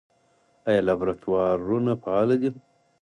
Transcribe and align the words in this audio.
آیا 0.67 0.81
لابراتوارونه 0.87 1.93
فعال 2.03 2.29
دي؟ 2.41 2.49